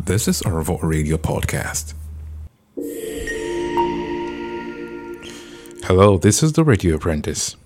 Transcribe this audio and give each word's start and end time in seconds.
This 0.00 0.28
is 0.28 0.42
Arvo 0.42 0.82
Radio 0.82 1.16
Podcast. 1.16 1.94
Hello, 5.84 6.18
this 6.18 6.42
is 6.42 6.52
the 6.52 6.64
Radio 6.64 6.96
Apprentice. 6.96 7.56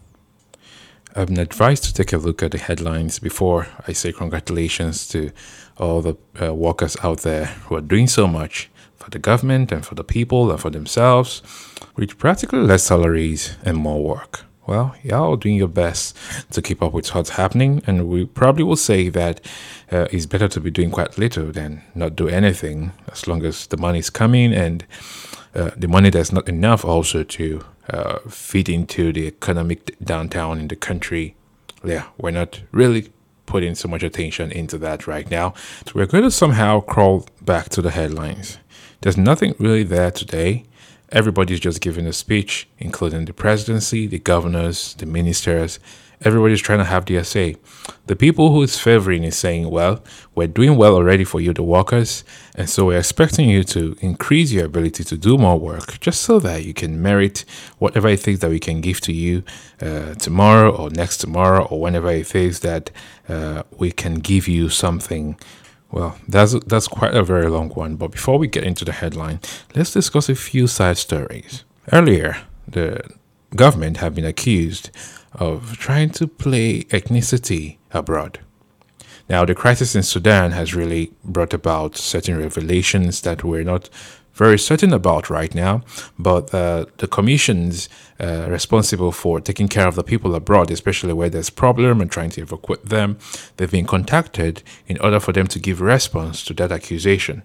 I've 1.17 1.29
been 1.29 1.39
advised 1.39 1.85
to 1.85 1.93
take 1.93 2.13
a 2.13 2.19
look 2.19 2.43
at 2.43 2.53
the 2.53 2.59
headlines 2.59 3.19
before 3.19 3.67
I 3.87 3.93
say 3.93 4.13
congratulations 4.13 5.09
to 5.09 5.31
all 5.79 6.01
the 6.01 6.17
uh, 6.41 6.55
workers 6.55 6.97
out 7.03 7.21
there 7.21 7.47
who 7.47 7.77
are 7.77 7.81
doing 7.81 8.07
so 8.07 8.27
much 8.27 8.71
for 8.97 9.11
the 9.11 9.19
government 9.19 9.73
and 9.73 9.85
for 9.85 9.95
the 9.95 10.05
people 10.05 10.51
and 10.51 10.61
for 10.61 10.71
themselves 10.71 11.43
with 11.97 12.19
practically 12.19 12.61
less 12.61 12.85
salaries 12.85 13.57
and 13.65 13.77
more 13.77 14.03
work. 14.03 14.45
Well, 14.69 14.95
y'all 15.03 15.33
are 15.33 15.37
doing 15.39 15.55
your 15.55 15.67
best 15.67 16.15
to 16.51 16.61
keep 16.61 16.83
up 16.83 16.93
with 16.93 17.15
what's 17.15 17.31
happening, 17.31 17.83
and 17.87 18.07
we 18.07 18.27
probably 18.27 18.65
will 18.65 18.77
say 18.77 19.09
that 19.09 19.41
uh, 19.91 20.09
it's 20.13 20.27
better 20.27 20.47
to 20.47 20.61
be 20.61 20.71
doing 20.71 20.91
quite 20.91 21.17
little 21.17 21.47
than 21.47 21.81
not 21.95 22.17
do 22.17 22.29
anything 22.29 22.93
as 23.11 23.27
long 23.27 23.47
as 23.47 23.67
the 23.69 23.79
money 23.79 24.01
is 24.01 24.11
coming 24.11 24.53
and 24.53 24.85
uh, 25.55 25.71
the 25.75 25.89
money 25.89 26.11
that's 26.11 26.33
not 26.33 26.51
enough 26.51 26.85
also 26.85 27.23
to 27.23 27.65
uh, 27.89 28.19
feed 28.29 28.69
into 28.69 29.11
the 29.11 29.29
economic 29.29 29.99
downtown 30.05 30.61
in 30.61 30.69
the 30.69 30.77
country. 30.77 31.35
Yeah, 31.83 32.05
we're 32.19 32.33
not 32.33 32.61
really 32.71 33.11
putting 33.47 33.75
so 33.75 33.89
much 33.89 34.03
attention 34.03 34.53
into 34.53 34.77
that 34.77 35.07
right 35.07 35.31
now. 35.31 35.55
So 35.87 35.93
we're 35.95 36.05
going 36.05 36.25
to 36.25 36.31
somehow 36.31 36.81
crawl 36.81 37.27
back 37.41 37.71
to 37.71 37.81
the 37.81 37.93
headlines. 37.93 38.59
There's 39.01 39.17
nothing 39.17 39.55
really 39.59 39.85
there 39.85 40.11
today. 40.11 40.67
Everybody's 41.11 41.61
just 41.61 41.81
giving 41.81 42.07
a 42.07 42.13
speech, 42.13 42.69
including 42.79 43.25
the 43.25 43.33
presidency, 43.33 44.07
the 44.07 44.19
governors, 44.19 44.95
the 44.95 45.07
ministers. 45.07 45.79
Everybody's 46.21 46.61
trying 46.61 46.81
to 46.81 46.85
have 46.85 47.07
their 47.07 47.25
say. 47.25 47.57
The 48.09 48.17
people 48.17 48.53
who 48.53 48.63
is 48.63 48.79
favoring 48.79 49.23
is 49.23 49.37
saying, 49.37 49.71
well, 49.71 50.03
we're 50.35 50.49
doing 50.49 50.77
well 50.77 50.95
already 50.95 51.25
for 51.25 51.41
you, 51.41 51.55
the 51.55 51.63
workers, 51.63 52.25
and 52.57 52.69
so 52.69 52.87
we're 52.87 52.99
expecting 52.99 53.49
you 53.49 53.63
to 53.65 53.97
increase 54.01 54.51
your 54.51 54.67
ability 54.67 55.05
to 55.05 55.17
do 55.17 55.39
more 55.39 55.59
work 55.59 55.99
just 56.01 56.23
so 56.23 56.41
that 56.41 56.65
you 56.65 56.75
can 56.75 57.01
merit 57.01 57.45
whatever 57.79 58.09
it 58.09 58.27
is 58.27 58.41
that 58.41 58.51
we 58.51 58.59
can 58.59 58.81
give 58.81 59.01
to 59.03 59.13
you 59.13 59.45
uh, 59.81 60.15
tomorrow 60.15 60.75
or 60.75 60.91
next 60.91 61.19
tomorrow 61.19 61.65
or 61.67 61.81
whenever 61.81 62.11
it 62.11 62.35
is 62.35 62.61
that 62.61 62.91
uh, 63.29 63.63
we 63.79 63.93
can 63.93 64.15
give 64.17 64.49
you 64.49 64.69
something 64.69 65.39
well, 65.91 66.19
that's 66.29 66.55
that's 66.67 66.89
quite 66.89 67.15
a 67.15 67.23
very 67.23 67.49
long 67.49 67.71
one, 67.71 67.97
but 67.97 68.11
before 68.11 68.39
we 68.39 68.47
get 68.47 68.65
into 68.65 68.85
the 68.85 68.93
headline, 68.93 69.41
let's 69.75 69.93
discuss 69.93 70.29
a 70.29 70.35
few 70.35 70.67
side 70.67 70.99
stories. 70.99 71.65
Earlier, 71.93 72.37
the 72.67 73.01
government 73.57 73.97
have 73.99 74.15
been 74.15 74.27
accused 74.27 74.91
of 75.33 75.79
trying 75.79 76.11
to 76.11 76.27
play 76.27 76.83
ethnicity 76.85 77.79
abroad. 77.93 78.41
Now, 79.29 79.45
the 79.45 79.55
crisis 79.55 79.95
in 79.95 80.03
Sudan 80.03 80.53
has 80.53 80.75
really 80.75 81.13
brought 81.23 81.53
about 81.53 81.97
certain 81.97 82.39
revelations 82.39 83.21
that 83.23 83.45
we're 83.45 83.65
not 83.65 83.91
very 84.39 84.59
certain 84.59 84.93
about 84.93 85.29
right 85.29 85.53
now, 85.55 85.83
but 86.19 86.55
uh, 86.55 86.87
the 86.99 87.09
commissions 87.09 87.89
uh, 88.21 88.47
responsible 88.49 89.11
for 89.11 89.41
taking 89.41 89.67
care 89.69 89.89
of 89.89 89.97
the 89.97 90.05
people 90.05 90.35
abroad, 90.35 90.71
especially 90.71 91.13
where 91.13 91.29
there's 91.29 91.51
problem 91.51 92.01
and 92.01 92.11
trying 92.11 92.31
to 92.31 92.41
evacuate 92.41 92.85
them, 92.87 93.19
they've 93.57 93.73
been 93.73 93.87
contacted 93.87 94.63
in 94.87 94.97
order 95.01 95.19
for 95.19 95.33
them 95.33 95.49
to 95.49 95.59
give 95.59 95.81
response 95.81 96.45
to 96.45 96.55
that 96.55 96.71
accusation. 96.71 97.43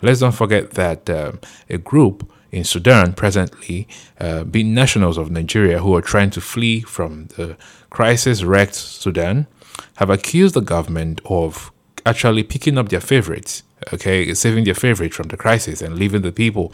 Let's 0.00 0.20
don't 0.20 0.32
forget 0.32 0.70
that 0.72 1.10
uh, 1.10 1.32
a 1.68 1.78
group 1.78 2.30
in 2.52 2.62
Sudan 2.64 3.12
presently, 3.14 3.88
uh, 4.20 4.44
being 4.44 4.72
nationals 4.72 5.18
of 5.18 5.30
Nigeria 5.30 5.80
who 5.80 5.94
are 5.96 6.00
trying 6.00 6.30
to 6.30 6.40
flee 6.40 6.80
from 6.80 7.26
the 7.36 7.56
crisis-wrecked 7.90 8.76
Sudan, 8.76 9.48
have 9.96 10.08
accused 10.08 10.54
the 10.54 10.60
government 10.60 11.20
of 11.24 11.72
actually 12.06 12.44
picking 12.44 12.78
up 12.78 12.88
their 12.88 13.00
favorites 13.00 13.64
okay, 13.92 14.34
saving 14.34 14.64
their 14.64 14.74
favorite 14.74 15.14
from 15.14 15.28
the 15.28 15.36
crisis 15.36 15.82
and 15.82 15.98
leaving 15.98 16.22
the 16.22 16.32
people, 16.32 16.72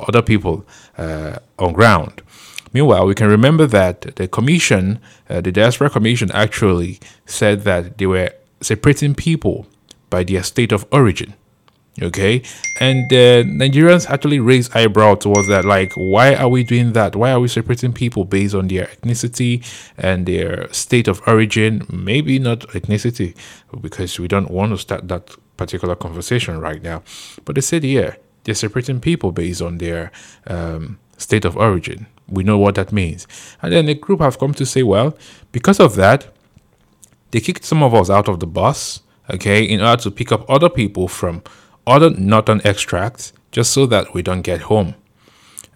other 0.00 0.22
people, 0.22 0.66
uh, 0.96 1.38
on 1.58 1.72
ground. 1.72 2.22
Meanwhile, 2.72 3.06
we 3.06 3.14
can 3.14 3.28
remember 3.28 3.66
that 3.66 4.16
the 4.16 4.28
commission, 4.28 5.00
uh, 5.30 5.40
the 5.40 5.52
diaspora 5.52 5.90
commission, 5.90 6.30
actually 6.32 7.00
said 7.24 7.62
that 7.62 7.98
they 7.98 8.06
were 8.06 8.30
separating 8.60 9.14
people 9.14 9.66
by 10.10 10.24
their 10.24 10.42
state 10.42 10.72
of 10.72 10.86
origin. 10.92 11.34
Okay, 12.00 12.42
and 12.78 13.12
uh, 13.12 13.42
Nigerians 13.42 14.08
actually 14.08 14.38
raised 14.38 14.76
eyebrow 14.76 15.16
towards 15.16 15.48
that. 15.48 15.64
Like, 15.64 15.92
why 15.96 16.32
are 16.36 16.48
we 16.48 16.62
doing 16.62 16.92
that? 16.92 17.16
Why 17.16 17.32
are 17.32 17.40
we 17.40 17.48
separating 17.48 17.92
people 17.92 18.24
based 18.24 18.54
on 18.54 18.68
their 18.68 18.86
ethnicity 18.86 19.66
and 19.96 20.24
their 20.24 20.72
state 20.72 21.08
of 21.08 21.20
origin? 21.26 21.84
Maybe 21.90 22.38
not 22.38 22.60
ethnicity, 22.68 23.34
because 23.80 24.20
we 24.20 24.28
don't 24.28 24.48
want 24.48 24.70
to 24.70 24.78
start 24.78 25.08
that 25.08 25.34
particular 25.58 25.94
conversation 25.94 26.58
right 26.58 26.82
now. 26.82 27.02
But 27.44 27.54
they 27.54 27.60
said, 27.60 27.84
yeah, 27.84 28.14
they're 28.44 28.54
separating 28.54 29.00
people 29.00 29.32
based 29.32 29.60
on 29.60 29.76
their 29.76 30.10
um, 30.46 30.98
state 31.18 31.44
of 31.44 31.56
origin. 31.56 32.06
We 32.28 32.44
know 32.44 32.56
what 32.56 32.76
that 32.76 32.92
means. 32.92 33.26
And 33.60 33.72
then 33.72 33.86
the 33.86 33.94
group 33.94 34.20
have 34.20 34.38
come 34.38 34.54
to 34.54 34.64
say, 34.64 34.82
well, 34.82 35.16
because 35.52 35.80
of 35.80 35.96
that, 35.96 36.28
they 37.30 37.40
kicked 37.40 37.64
some 37.64 37.82
of 37.82 37.94
us 37.94 38.08
out 38.08 38.28
of 38.28 38.40
the 38.40 38.46
bus, 38.46 39.02
okay, 39.28 39.62
in 39.62 39.82
order 39.82 40.02
to 40.02 40.10
pick 40.10 40.32
up 40.32 40.48
other 40.48 40.70
people 40.70 41.08
from 41.08 41.42
other 41.86 42.10
northern 42.10 42.62
extracts 42.64 43.32
just 43.50 43.72
so 43.72 43.86
that 43.86 44.14
we 44.14 44.22
don't 44.22 44.42
get 44.42 44.62
home. 44.62 44.94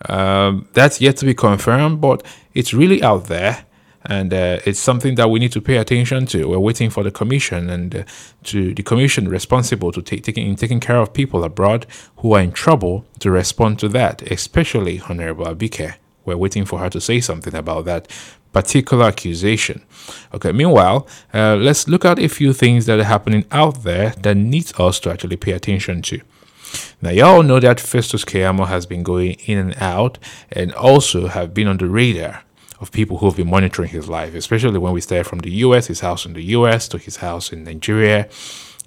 Um, 0.08 0.68
that's 0.72 1.00
yet 1.00 1.16
to 1.18 1.26
be 1.26 1.34
confirmed, 1.34 2.00
but 2.00 2.24
it's 2.54 2.74
really 2.74 3.02
out 3.02 3.26
there 3.26 3.64
and 4.04 4.32
uh, 4.32 4.58
it's 4.64 4.80
something 4.80 5.14
that 5.14 5.30
we 5.30 5.38
need 5.38 5.52
to 5.52 5.60
pay 5.60 5.76
attention 5.76 6.26
to. 6.26 6.48
We're 6.48 6.58
waiting 6.58 6.90
for 6.90 7.02
the 7.02 7.10
commission 7.10 7.70
and 7.70 7.94
uh, 7.94 8.04
to 8.44 8.74
the 8.74 8.82
commission 8.82 9.28
responsible 9.28 9.92
to 9.92 10.02
take 10.02 10.24
taking 10.24 10.56
taking 10.56 10.80
care 10.80 10.96
of 10.96 11.12
people 11.12 11.44
abroad 11.44 11.86
who 12.16 12.34
are 12.34 12.40
in 12.40 12.52
trouble 12.52 13.04
to 13.20 13.30
respond 13.30 13.78
to 13.80 13.88
that, 13.90 14.22
especially 14.22 15.00
Honorable 15.08 15.46
Abike. 15.46 15.94
We're 16.24 16.36
waiting 16.36 16.64
for 16.64 16.78
her 16.78 16.90
to 16.90 17.00
say 17.00 17.20
something 17.20 17.54
about 17.54 17.84
that 17.86 18.08
particular 18.52 19.06
accusation. 19.06 19.82
Okay. 20.34 20.52
Meanwhile, 20.52 21.06
uh, 21.32 21.56
let's 21.56 21.88
look 21.88 22.04
at 22.04 22.18
a 22.18 22.28
few 22.28 22.52
things 22.52 22.86
that 22.86 23.00
are 23.00 23.04
happening 23.04 23.44
out 23.50 23.82
there 23.82 24.10
that 24.10 24.36
needs 24.36 24.72
us 24.78 25.00
to 25.00 25.10
actually 25.10 25.36
pay 25.36 25.52
attention 25.52 26.02
to. 26.02 26.20
Now, 27.00 27.10
y'all 27.10 27.42
know 27.42 27.60
that 27.60 27.80
Festus 27.80 28.24
Keyamo 28.24 28.66
has 28.66 28.86
been 28.86 29.02
going 29.02 29.32
in 29.46 29.58
and 29.58 29.76
out 29.78 30.18
and 30.50 30.72
also 30.72 31.28
have 31.28 31.52
been 31.52 31.66
on 31.66 31.78
the 31.78 31.88
radar 31.88 32.44
of 32.82 32.90
people 32.90 33.18
who 33.18 33.26
have 33.26 33.36
been 33.36 33.48
monitoring 33.48 33.88
his 33.88 34.08
life, 34.08 34.34
especially 34.34 34.76
when 34.76 34.92
we 34.92 35.00
start 35.00 35.24
from 35.24 35.38
the 35.38 35.50
US, 35.66 35.86
his 35.86 36.00
house 36.00 36.26
in 36.26 36.32
the 36.32 36.42
US, 36.56 36.88
to 36.88 36.98
his 36.98 37.18
house 37.18 37.52
in 37.52 37.62
Nigeria. 37.62 38.28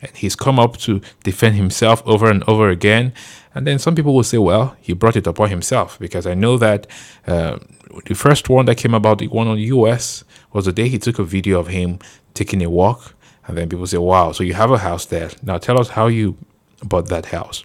And 0.02 0.12
he's 0.16 0.36
come 0.36 0.60
up 0.60 0.76
to 0.80 1.02
defend 1.24 1.56
himself 1.56 2.04
over 2.06 2.30
and 2.30 2.44
over 2.44 2.70
again. 2.70 3.14
And 3.56 3.66
then 3.66 3.80
some 3.80 3.96
people 3.96 4.14
will 4.14 4.24
say, 4.24 4.38
well, 4.38 4.76
he 4.82 4.92
brought 4.92 5.16
it 5.16 5.26
upon 5.26 5.50
himself 5.50 5.98
because 5.98 6.28
I 6.28 6.34
know 6.34 6.58
that 6.58 6.88
uh, 7.26 7.58
the 8.06 8.16
first 8.16 8.50
one 8.50 8.66
that 8.66 8.76
came 8.76 8.94
about, 8.94 9.20
the 9.20 9.30
one 9.30 9.48
on 9.48 9.56
the 9.56 9.64
US, 9.78 10.26
was 10.52 10.66
the 10.66 10.74
day 10.74 10.90
he 10.90 11.00
took 11.00 11.18
a 11.18 11.24
video 11.24 11.58
of 11.60 11.68
him 11.68 12.00
taking 12.34 12.62
a 12.62 12.70
walk. 12.70 13.16
And 13.48 13.58
then 13.58 13.70
people 13.70 13.88
say, 13.88 13.98
wow, 13.98 14.34
so 14.34 14.44
you 14.44 14.56
have 14.56 14.72
a 14.72 14.80
house 14.80 15.06
there. 15.06 15.30
Now 15.42 15.58
tell 15.58 15.80
us 15.80 15.90
how 15.90 16.08
you 16.08 16.36
bought 16.84 17.08
that 17.08 17.28
house. 17.28 17.64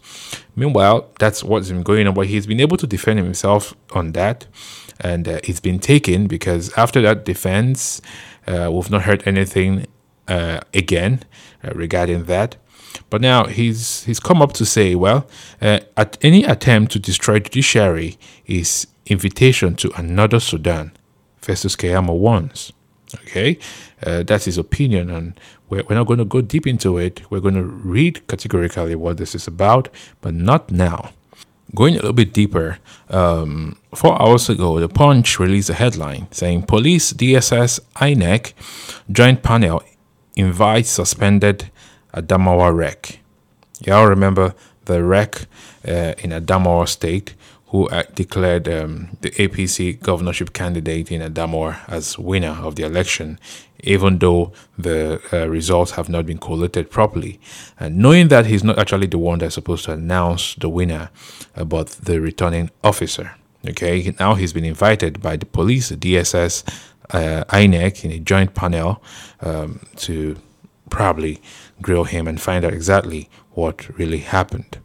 Meanwhile, 0.55 1.11
that's 1.19 1.43
what's 1.43 1.71
been 1.71 1.83
going 1.83 2.07
on, 2.07 2.15
but 2.15 2.29
he's 2.29 2.47
been 2.47 2.61
able 2.61 2.77
to 2.77 2.87
defend 2.87 3.19
himself 3.19 3.75
on 3.93 4.13
that 4.13 4.47
and 5.01 5.27
uh, 5.29 5.41
it's 5.45 5.61
been 5.61 5.79
taken 5.79 6.27
because 6.27 6.73
after 6.77 7.01
that 7.03 7.25
defense, 7.25 8.01
uh, 8.47 8.71
we've 8.73 8.91
not 8.91 9.03
heard 9.03 9.23
anything 9.27 9.87
uh, 10.29 10.61
again 10.73 11.23
uh, 11.65 11.73
regarding 11.75 12.25
that. 12.25 12.57
But 13.09 13.21
now 13.21 13.45
he's 13.47 14.05
he's 14.05 14.21
come 14.21 14.43
up 14.43 14.53
to 14.55 14.67
say, 14.67 14.95
well, 14.95 15.27
uh, 15.61 15.81
at 15.97 16.19
any 16.23 16.45
attempt 16.45 16.93
to 16.93 16.99
destroy 16.99 17.39
judiciary 17.39 18.19
is 18.47 18.87
invitation 19.07 19.75
to 19.77 19.93
another 19.97 20.41
Sudan. 20.41 20.93
Festus 21.41 21.77
Keyamo 21.77 22.19
wants. 22.19 22.73
Okay, 23.15 23.59
uh, 24.07 24.23
that's 24.23 24.45
his 24.45 24.57
opinion, 24.57 25.11
and 25.11 25.39
we're, 25.69 25.83
we're 25.89 25.97
not 25.97 26.07
going 26.07 26.19
to 26.19 26.25
go 26.25 26.41
deep 26.41 26.65
into 26.67 26.97
it. 26.99 27.29
We're 27.29 27.41
going 27.41 27.55
to 27.55 27.65
read 27.65 28.27
categorically 28.29 28.95
what 28.95 29.17
this 29.17 29.35
is 29.35 29.49
about, 29.49 29.89
but 30.21 30.33
not 30.33 30.71
now. 30.71 31.11
Going 31.75 31.95
a 31.95 31.97
little 31.99 32.13
bit 32.13 32.33
deeper, 32.33 32.79
um, 33.11 33.77
four 33.95 34.21
hours 34.21 34.49
ago, 34.49 34.81
The 34.81 34.89
Punch 34.89 35.39
released 35.39 35.71
a 35.71 35.75
headline 35.75 36.27
saying 36.33 36.63
Police, 36.63 37.13
DSS, 37.13 37.81
INEC 37.97 38.55
joint 39.11 39.43
panel 39.43 39.83
invites 40.35 40.91
suspended 40.91 41.71
Adamawa 42.15 42.75
REC. 42.75 43.21
Y'all 43.87 44.07
remember 44.07 44.55
the 44.87 45.05
REC 45.05 45.47
uh, 45.87 46.15
in 46.19 46.31
Adamawa 46.31 46.89
State 46.89 47.35
who 47.71 47.89
uh, 47.89 48.03
declared 48.15 48.69
um, 48.69 49.17
the 49.21 49.31
APC 49.31 50.01
governorship 50.01 50.53
candidate 50.53 51.13
in 51.13 51.21
Adamawa 51.23 51.79
as 51.89 52.19
winner 52.19 52.57
of 52.63 52.75
the 52.75 52.83
election, 52.83 53.39
even 53.85 54.19
though 54.19 54.53
the 54.77 55.21
uh, 55.33 55.49
results 55.49 55.93
have 55.93 56.09
not 56.09 56.27
been 56.27 56.39
collated 56.39 56.91
properly. 56.91 57.41
And 57.79 57.99
knowing 57.99 58.27
that 58.29 58.47
he's 58.47 58.65
not 58.65 58.79
actually 58.79 59.07
the 59.07 59.19
one 59.19 59.39
that's 59.39 59.55
supposed 59.55 59.85
to 59.85 59.93
announce 59.93 60.57
the 60.57 60.69
winner, 60.69 61.11
uh, 61.55 61.65
but 61.65 61.89
the 61.91 62.21
returning 62.21 62.71
officer. 62.83 63.37
Okay, 63.69 64.15
now 64.19 64.35
he's 64.35 64.53
been 64.53 64.65
invited 64.65 65.23
by 65.23 65.37
the 65.37 65.47
police, 65.47 65.91
the 65.91 65.97
DSS, 65.97 66.65
uh, 67.11 67.45
INEC 67.51 68.05
in 68.05 68.11
a 68.11 68.19
joint 68.19 68.55
panel 68.55 69.03
um, 69.43 69.81
to 69.97 70.37
probably 70.89 71.41
grill 71.81 72.05
him 72.05 72.27
and 72.27 72.41
find 72.41 72.65
out 72.65 72.73
exactly 72.73 73.29
what 73.53 73.97
really 73.97 74.19
happened. 74.19 74.79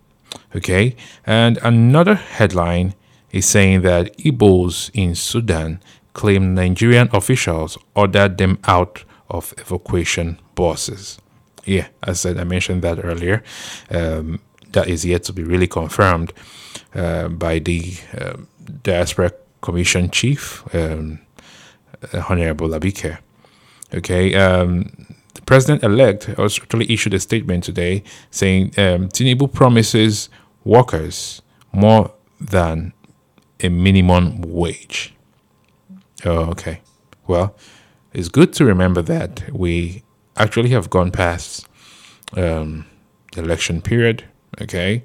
Okay, 0.56 0.96
and 1.26 1.58
another 1.64 2.16
headline 2.16 2.94
is 3.32 3.46
saying 3.46 3.82
that 3.82 4.18
Igbos 4.18 4.90
in 4.94 5.14
Sudan 5.14 5.82
claim 6.14 6.56
Nigerian 6.56 7.10
officials 7.12 7.78
ordered 7.94 8.38
them 8.38 8.58
out 8.66 9.04
of 9.30 9.54
evacuation 9.58 10.40
buses. 10.56 11.20
Yeah, 11.66 11.88
as 12.04 12.26
I 12.26 12.30
said, 12.30 12.40
I 12.40 12.46
mentioned 12.46 12.84
that 12.84 13.04
earlier, 13.04 13.44
um, 13.92 14.40
that 14.72 14.88
is 14.88 15.04
yet 15.04 15.24
to 15.26 15.34
be 15.34 15.44
really 15.44 15.68
confirmed 15.68 16.32
uh, 16.94 17.28
by 17.28 17.60
the 17.60 17.96
uh, 18.18 18.38
Diaspora 18.84 19.34
Commission 19.62 20.10
Chief, 20.10 20.64
um, 20.74 21.20
Honorable 22.30 22.70
Abike. 22.70 23.18
Okay, 23.94 24.36
um, 24.36 24.90
the 25.34 25.42
president 25.42 25.84
elect 25.84 26.30
actually 26.30 26.92
issued 26.92 27.14
a 27.14 27.20
statement 27.20 27.64
today 27.66 28.04
saying 28.32 28.68
um, 28.78 29.10
Tinubu 29.10 29.52
promises 29.52 30.30
workers 30.66 31.42
more 31.72 32.12
than 32.42 32.92
a 33.62 33.70
minimum 33.70 34.42
wage. 34.42 35.14
Oh, 36.26 36.50
okay. 36.52 36.82
Well, 37.28 37.56
it's 38.14 38.30
good 38.30 38.52
to 38.54 38.66
remember 38.66 39.02
that 39.04 39.52
we 39.54 40.04
actually 40.36 40.70
have 40.70 40.90
gone 40.90 41.12
past 41.12 41.68
um, 42.36 42.86
the 43.34 43.42
election 43.42 43.82
period, 43.82 44.26
okay? 44.62 45.04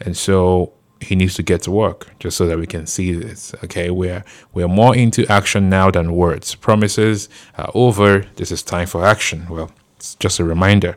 And 0.00 0.16
so 0.16 0.72
he 1.00 1.14
needs 1.14 1.34
to 1.34 1.42
get 1.42 1.62
to 1.62 1.70
work 1.70 2.08
just 2.18 2.36
so 2.36 2.46
that 2.46 2.58
we 2.58 2.66
can 2.66 2.86
see 2.86 3.12
this. 3.12 3.54
Okay, 3.64 3.90
we're 3.90 4.24
we're 4.52 4.68
more 4.68 4.96
into 4.96 5.26
action 5.30 5.68
now 5.68 5.90
than 5.90 6.12
words. 6.12 6.54
Promises 6.54 7.28
are 7.56 7.70
over. 7.74 8.26
This 8.36 8.50
is 8.50 8.62
time 8.62 8.86
for 8.86 9.04
action. 9.04 9.46
Well, 9.48 9.70
it's 9.96 10.14
just 10.16 10.40
a 10.40 10.44
reminder. 10.44 10.96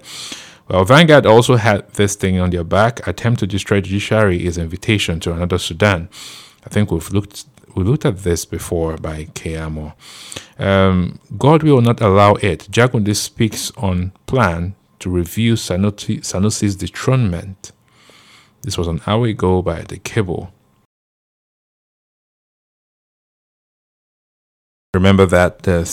Well, 0.71 0.85
Vanguard 0.85 1.25
also 1.25 1.57
had 1.57 1.85
this 1.95 2.15
thing 2.15 2.39
on 2.39 2.51
their 2.51 2.63
back. 2.63 3.05
Attempt 3.05 3.41
to 3.41 3.47
destroy 3.47 3.81
judiciary 3.81 4.45
is 4.45 4.57
invitation 4.57 5.19
to 5.19 5.33
another 5.33 5.57
Sudan. 5.57 6.07
I 6.65 6.69
think 6.69 6.91
we've 6.91 7.11
looked 7.11 7.43
we 7.75 7.83
looked 7.83 8.05
at 8.05 8.19
this 8.19 8.45
before 8.45 8.95
by 8.95 9.25
Keyamo. 9.25 9.93
Um, 10.57 11.19
God 11.37 11.63
will 11.63 11.81
not 11.81 11.99
allow 11.99 12.35
it. 12.35 12.69
Jagunde 12.71 13.13
speaks 13.17 13.71
on 13.75 14.13
plan 14.27 14.75
to 14.99 15.09
review 15.09 15.55
Sanusi, 15.55 16.19
Sanusi's 16.19 16.77
dethronement. 16.77 17.73
This 18.61 18.77
was 18.77 18.87
an 18.87 19.01
hour 19.05 19.25
ago 19.25 19.61
by 19.61 19.81
the 19.81 19.97
cable. 19.97 20.53
Remember 24.93 25.25
that 25.25 25.63
the 25.63 25.85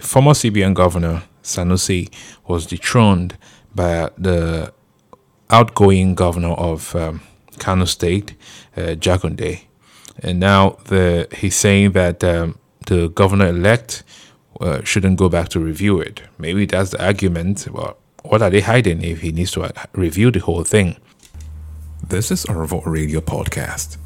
former 0.00 0.32
CBN 0.32 0.74
governor, 0.74 1.22
Sanusi, 1.46 2.12
was 2.46 2.66
dethroned 2.66 3.36
by 3.74 4.10
the 4.18 4.72
outgoing 5.50 6.14
governor 6.14 6.52
of 6.52 6.94
um, 6.96 7.20
Kano 7.58 7.84
State, 7.84 8.34
uh, 8.76 8.94
Jagunde. 8.94 9.62
And 10.22 10.40
now 10.40 10.78
the, 10.84 11.28
he's 11.32 11.56
saying 11.56 11.92
that 11.92 12.24
um, 12.24 12.58
the 12.86 13.08
governor 13.08 13.48
elect 13.48 14.02
uh, 14.60 14.82
shouldn't 14.82 15.18
go 15.18 15.28
back 15.28 15.48
to 15.50 15.60
review 15.60 16.00
it. 16.00 16.22
Maybe 16.38 16.66
that's 16.66 16.90
the 16.90 17.04
argument. 17.04 17.68
Well, 17.70 17.96
what 18.22 18.42
are 18.42 18.50
they 18.50 18.60
hiding 18.60 19.02
if 19.02 19.20
he 19.20 19.32
needs 19.32 19.52
to 19.52 19.62
uh, 19.62 19.70
review 19.92 20.30
the 20.30 20.40
whole 20.40 20.64
thing? 20.64 20.96
This 22.08 22.30
is 22.30 22.44
Arvo 22.46 22.84
Radio 22.86 23.20
Podcast. 23.20 23.98